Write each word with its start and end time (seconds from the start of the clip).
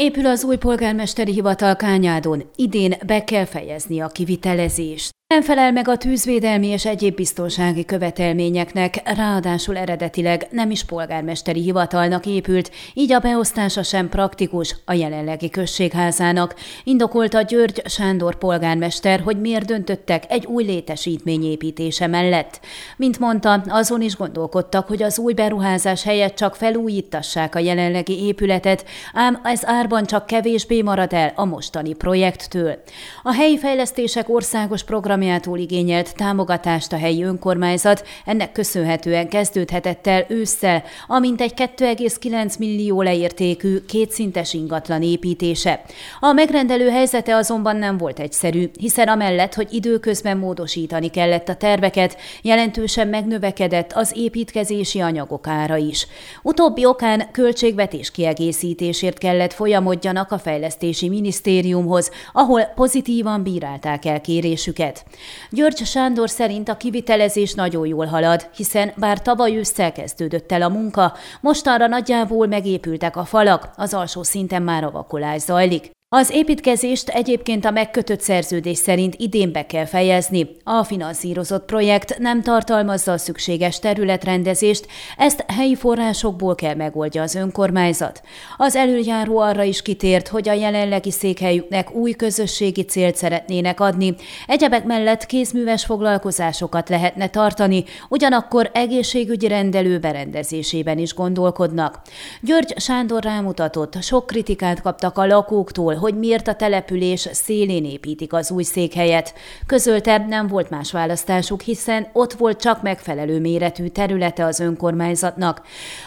Épül 0.00 0.26
az 0.26 0.44
új 0.44 0.56
polgármesteri 0.56 1.32
hivatal 1.32 1.76
Kányádon. 1.76 2.42
Idén 2.56 2.94
be 3.06 3.24
kell 3.24 3.44
fejezni 3.44 4.00
a 4.00 4.06
kivitelezést. 4.06 5.10
Nem 5.34 5.42
felel 5.42 5.72
meg 5.72 5.88
a 5.88 5.96
tűzvédelmi 5.96 6.66
és 6.66 6.86
egyéb 6.86 7.14
biztonsági 7.14 7.84
követelményeknek, 7.84 9.00
ráadásul 9.16 9.76
eredetileg 9.76 10.46
nem 10.50 10.70
is 10.70 10.84
polgármesteri 10.84 11.60
hivatalnak 11.60 12.26
épült, 12.26 12.70
így 12.94 13.12
a 13.12 13.18
beosztása 13.18 13.82
sem 13.82 14.08
praktikus 14.08 14.76
a 14.84 14.92
jelenlegi 14.92 15.50
községházának. 15.50 16.54
Indokolta 16.84 17.42
György 17.42 17.82
Sándor 17.84 18.34
polgármester, 18.34 19.20
hogy 19.20 19.40
miért 19.40 19.64
döntöttek 19.64 20.24
egy 20.28 20.46
új 20.46 20.64
létesítmény 20.64 21.44
építése 21.44 22.06
mellett. 22.06 22.60
Mint 22.96 23.18
mondta, 23.18 23.62
azon 23.66 24.00
is 24.00 24.16
gondolkodtak, 24.16 24.88
hogy 24.88 25.02
az 25.02 25.18
új 25.18 25.32
beruházás 25.32 26.02
helyett 26.02 26.34
csak 26.34 26.56
felújítassák 26.56 27.54
a 27.54 27.58
jelenlegi 27.58 28.24
épületet, 28.26 28.84
ám 29.12 29.40
ez 29.44 29.60
árban 29.64 30.04
csak 30.04 30.26
kevésbé 30.26 30.82
marad 30.82 31.12
el 31.12 31.32
a 31.34 31.44
mostani 31.44 31.94
projekttől. 31.94 32.82
A 33.22 33.32
helyi 33.32 33.58
fejlesztések 33.58 34.28
országos 34.28 34.84
program 34.84 35.16
programjától 35.18 35.58
igényelt 35.58 36.14
támogatást 36.16 36.92
a 36.92 36.96
helyi 36.96 37.22
önkormányzat, 37.22 38.06
ennek 38.24 38.52
köszönhetően 38.52 39.28
kezdődhetett 39.28 40.06
el 40.06 40.24
ősszel, 40.28 40.82
amint 41.06 41.40
egy 41.40 41.52
2,9 41.56 42.58
millió 42.58 43.02
leértékű 43.02 43.78
kétszintes 43.80 44.52
ingatlan 44.52 45.02
építése. 45.02 45.82
A 46.20 46.32
megrendelő 46.32 46.88
helyzete 46.88 47.36
azonban 47.36 47.76
nem 47.76 47.96
volt 47.96 48.18
egyszerű, 48.18 48.70
hiszen 48.78 49.08
amellett, 49.08 49.54
hogy 49.54 49.72
időközben 49.72 50.36
módosítani 50.36 51.08
kellett 51.08 51.48
a 51.48 51.56
terveket, 51.56 52.16
jelentősen 52.42 53.08
megnövekedett 53.08 53.92
az 53.92 54.12
építkezési 54.16 55.00
anyagok 55.00 55.46
ára 55.46 55.76
is. 55.76 56.06
Utóbbi 56.42 56.84
okán 56.84 57.30
költségvetés 57.32 58.10
kiegészítésért 58.10 59.18
kellett 59.18 59.52
folyamodjanak 59.52 60.32
a 60.32 60.38
fejlesztési 60.38 61.08
minisztériumhoz, 61.08 62.10
ahol 62.32 62.62
pozitívan 62.62 63.42
bírálták 63.42 64.04
el 64.04 64.20
kérésüket. 64.20 65.04
György 65.50 65.84
Sándor 65.84 66.30
szerint 66.30 66.68
a 66.68 66.76
kivitelezés 66.76 67.54
nagyon 67.54 67.86
jól 67.86 68.06
halad, 68.06 68.50
hiszen 68.56 68.92
bár 68.96 69.22
tavaly 69.22 69.56
ősszel 69.56 69.92
kezdődött 69.92 70.52
el 70.52 70.62
a 70.62 70.68
munka, 70.68 71.12
mostanra 71.40 71.86
nagyjából 71.86 72.46
megépültek 72.46 73.16
a 73.16 73.24
falak, 73.24 73.70
az 73.76 73.94
alsó 73.94 74.22
szinten 74.22 74.62
már 74.62 74.84
a 74.84 74.90
vakolás 74.90 75.40
zajlik. 75.40 75.96
Az 76.10 76.30
építkezést 76.30 77.08
egyébként 77.08 77.64
a 77.64 77.70
megkötött 77.70 78.20
szerződés 78.20 78.78
szerint 78.78 79.14
idén 79.18 79.52
be 79.52 79.66
kell 79.66 79.84
fejezni. 79.84 80.48
A 80.64 80.84
finanszírozott 80.84 81.64
projekt 81.64 82.18
nem 82.18 82.42
tartalmazza 82.42 83.12
a 83.12 83.18
szükséges 83.18 83.78
területrendezést, 83.78 84.86
ezt 85.16 85.44
helyi 85.46 85.74
forrásokból 85.74 86.54
kell 86.54 86.74
megoldja 86.74 87.22
az 87.22 87.34
önkormányzat. 87.34 88.22
Az 88.56 88.76
előjáró 88.76 89.38
arra 89.38 89.62
is 89.62 89.82
kitért, 89.82 90.28
hogy 90.28 90.48
a 90.48 90.52
jelenlegi 90.52 91.10
székhelyüknek 91.10 91.94
új 91.94 92.12
közösségi 92.12 92.84
célt 92.84 93.16
szeretnének 93.16 93.80
adni. 93.80 94.14
Egyebek 94.46 94.84
mellett 94.84 95.26
kézműves 95.26 95.84
foglalkozásokat 95.84 96.88
lehetne 96.88 97.28
tartani, 97.28 97.84
ugyanakkor 98.08 98.70
egészségügyi 98.74 99.48
rendelő 99.48 99.98
berendezésében 99.98 100.98
is 100.98 101.14
gondolkodnak. 101.14 102.00
György 102.40 102.74
Sándor 102.80 103.22
rámutatott, 103.22 104.02
sok 104.02 104.26
kritikát 104.26 104.82
kaptak 104.82 105.18
a 105.18 105.26
lakóktól, 105.26 105.96
hogy 105.98 106.18
miért 106.18 106.48
a 106.48 106.54
település 106.54 107.28
szélén 107.32 107.84
építik 107.84 108.32
az 108.32 108.50
új 108.50 108.62
székhelyet. 108.62 109.34
Közölte, 109.66 110.18
nem 110.28 110.46
volt 110.46 110.70
más 110.70 110.92
választásuk, 110.92 111.60
hiszen 111.60 112.06
ott 112.12 112.32
volt 112.32 112.60
csak 112.60 112.82
megfelelő 112.82 113.40
méretű 113.40 113.86
területe 113.86 114.44
az 114.44 114.60
önkormányzatnak. 114.60 115.62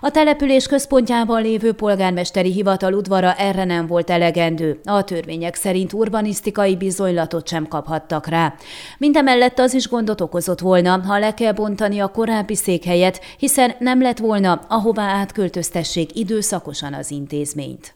A 0.00 0.10
település 0.10 0.66
központjában 0.66 1.42
lévő 1.42 1.72
polgármesteri 1.72 2.52
hivatal 2.52 2.92
udvara 2.92 3.34
erre 3.34 3.64
nem 3.64 3.86
volt 3.86 4.10
elegendő. 4.10 4.80
A 4.84 5.04
törvények 5.04 5.54
szerint 5.54 5.92
urbanisztikai 5.92 6.76
bizonylatot 6.76 7.48
sem 7.48 7.68
kaphattak 7.68 8.26
rá. 8.26 8.54
Mindemellett 8.98 9.58
az 9.58 9.74
is 9.74 9.88
gondot 9.88 10.20
okozott 10.20 10.60
volna, 10.60 11.00
ha 11.06 11.18
le 11.18 11.34
kell 11.34 11.52
bontani 11.52 11.98
a 11.98 12.08
korábbi 12.08 12.54
székhelyet, 12.54 13.20
hiszen 13.38 13.74
nem 13.78 14.02
lett 14.02 14.18
volna, 14.18 14.60
ahová 14.68 15.08
átköltöztessék 15.08 16.16
időszakosan 16.16 16.94
az 16.94 17.10
intézményt. 17.10 17.95